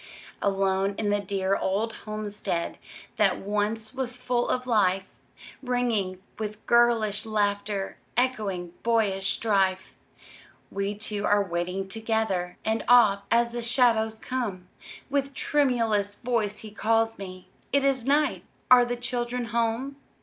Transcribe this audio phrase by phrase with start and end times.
[0.41, 2.79] Alone in the dear old homestead
[3.17, 5.03] That once was full of life,
[5.61, 9.93] Ringing with girlish laughter, Echoing boyish strife,
[10.71, 14.67] We two are waiting together; And oft, as the shadows come,
[15.11, 18.43] With tremulous voice he calls me, "It is night!
[18.71, 19.97] are the children home?"